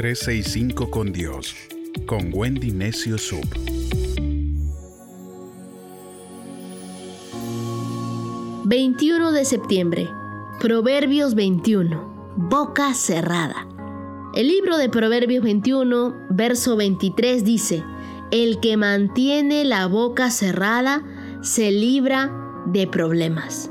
[0.00, 1.54] 365 con Dios,
[2.06, 3.44] con Wendy Necio Sub.
[8.64, 10.08] ...21 de septiembre...
[10.58, 12.32] Proverbios 21...
[12.36, 13.68] Boca cerrada...
[14.34, 17.84] El libro de Proverbios 21, verso 23 dice...
[18.30, 21.02] El que mantiene la boca cerrada...
[21.42, 22.32] ...se libra
[22.64, 23.70] de problemas...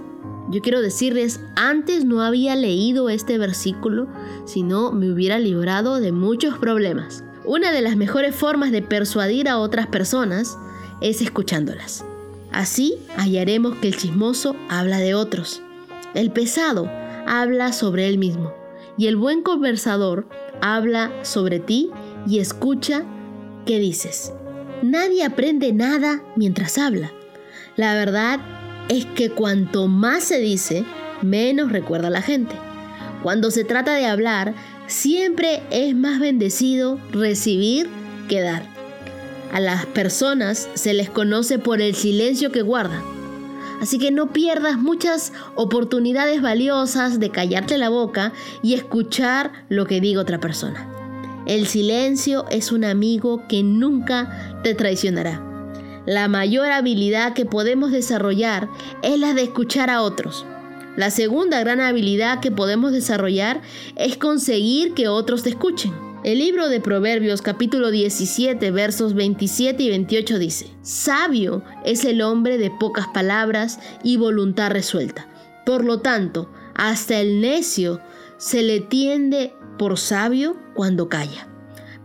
[0.50, 4.08] Yo quiero decirles, antes no había leído este versículo,
[4.46, 7.24] sino me hubiera librado de muchos problemas.
[7.46, 10.58] Una de las mejores formas de persuadir a otras personas
[11.02, 12.04] es escuchándolas.
[12.52, 15.62] Así hallaremos que el chismoso habla de otros.
[16.16, 16.90] El pesado
[17.28, 18.52] habla sobre él mismo.
[18.98, 20.28] Y el buen conversador
[20.62, 21.92] habla sobre ti
[22.28, 23.06] y escucha
[23.66, 24.34] qué dices.
[24.82, 27.12] Nadie aprende nada mientras habla.
[27.78, 28.40] La verdad
[28.90, 30.84] es que cuanto más se dice,
[31.22, 32.56] menos recuerda la gente.
[33.24, 34.54] Cuando se trata de hablar,
[34.88, 37.88] siempre es más bendecido recibir
[38.28, 38.64] que dar.
[39.54, 43.02] A las personas se les conoce por el silencio que guardan.
[43.82, 50.02] Así que no pierdas muchas oportunidades valiosas de callarte la boca y escuchar lo que
[50.02, 50.88] diga otra persona.
[51.46, 55.49] El silencio es un amigo que nunca te traicionará.
[56.10, 58.68] La mayor habilidad que podemos desarrollar
[59.04, 60.44] es la de escuchar a otros.
[60.98, 63.62] La segunda gran habilidad que podemos desarrollar
[63.96, 65.94] es conseguir que otros te escuchen.
[66.24, 72.58] El libro de Proverbios capítulo 17 versos 27 y 28 dice, Sabio es el hombre
[72.58, 75.28] de pocas palabras y voluntad resuelta.
[75.64, 78.02] Por lo tanto, hasta el necio
[78.38, 81.50] se le tiende por sabio cuando calla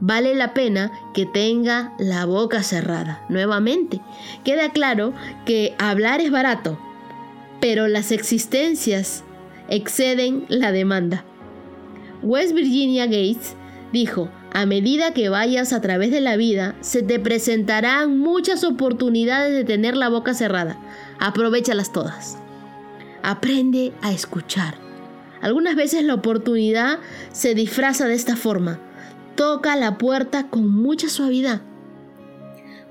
[0.01, 3.25] vale la pena que tenga la boca cerrada.
[3.29, 4.01] Nuevamente,
[4.45, 5.13] queda claro
[5.45, 6.79] que hablar es barato,
[7.61, 9.25] pero las existencias
[9.69, 11.25] exceden la demanda.
[12.23, 13.55] West Virginia Gates
[13.93, 19.53] dijo, a medida que vayas a través de la vida, se te presentarán muchas oportunidades
[19.53, 20.79] de tener la boca cerrada.
[21.19, 22.39] Aprovechalas todas.
[23.23, 24.77] Aprende a escuchar.
[25.41, 26.99] Algunas veces la oportunidad
[27.33, 28.81] se disfraza de esta forma
[29.35, 31.63] toca la puerta con mucha suavidad.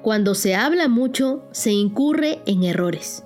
[0.01, 3.23] Cuando se habla mucho, se incurre en errores.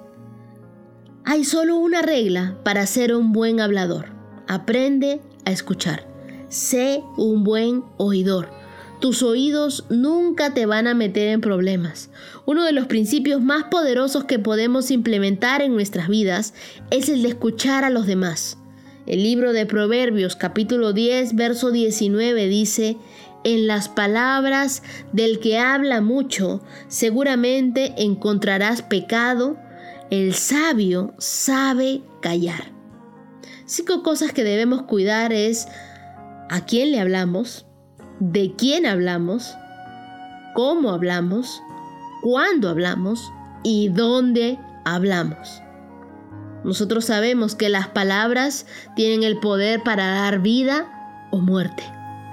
[1.26, 4.12] Hay solo una regla para ser un buen hablador.
[4.48, 6.08] Aprende a escuchar.
[6.50, 8.50] Sé un buen oidor.
[9.00, 12.10] Tus oídos nunca te van a meter en problemas.
[12.46, 16.54] Uno de los principios más poderosos que podemos implementar en nuestras vidas
[16.92, 18.58] es el de escuchar a los demás.
[19.08, 22.98] El libro de Proverbios capítulo 10, verso 19 dice,
[23.46, 29.56] en las palabras del que habla mucho seguramente encontrarás pecado,
[30.10, 32.74] el sabio sabe callar.
[33.66, 35.70] Cinco cosas que debemos cuidar es
[36.50, 37.66] a quién le hablamos,
[38.20, 39.56] de quién hablamos,
[40.54, 41.62] cómo hablamos,
[42.22, 43.32] cuándo hablamos
[43.64, 45.62] y dónde hablamos.
[46.68, 51.82] Nosotros sabemos que las palabras tienen el poder para dar vida o muerte.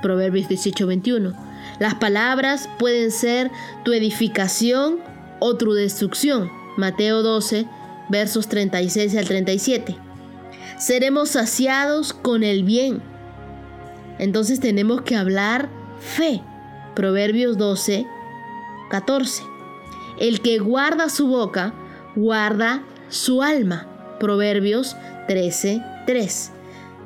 [0.03, 1.33] Proverbios 18:21.
[1.79, 3.53] Las palabras pueden ser
[3.85, 4.99] tu edificación
[5.39, 6.51] o tu destrucción.
[6.77, 7.69] Mateo 12,
[8.09, 9.97] versos 36 al 37.
[10.79, 13.03] Seremos saciados con el bien.
[14.19, 15.69] Entonces tenemos que hablar
[16.01, 16.43] fe.
[16.97, 18.05] Proverbios 12,
[18.91, 19.45] 14.
[20.19, 21.73] El que guarda su boca,
[22.17, 23.94] guarda su alma.
[24.21, 24.97] Proverbios
[25.29, 26.51] 13:3.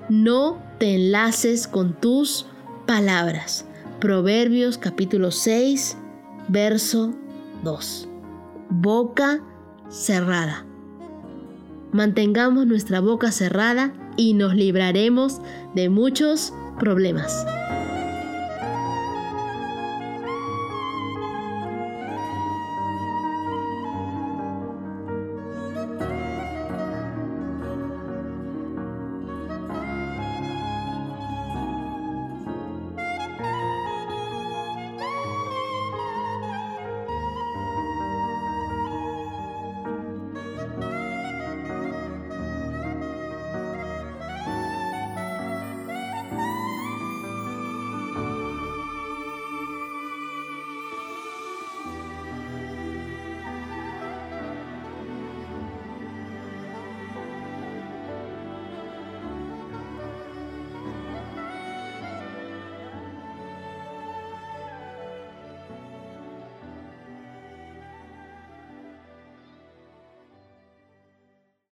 [0.08, 2.46] No te enlaces con tus
[2.86, 3.64] palabras.
[4.00, 5.96] Proverbios capítulo 6,
[6.48, 7.14] verso
[7.64, 8.08] 2.
[8.70, 9.40] Boca
[9.88, 10.64] cerrada.
[11.92, 15.40] Mantengamos nuestra boca cerrada y nos libraremos
[15.74, 17.46] de muchos problemas.